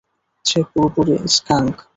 সে 0.45 0.59
পুরোপুরি 0.69 1.15
স্কাঙ্ক। 1.35 1.75